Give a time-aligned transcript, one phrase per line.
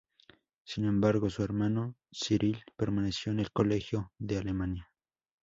[0.63, 4.89] Sin embargo, su hermano Cyril permaneció en el colegio de Alemania.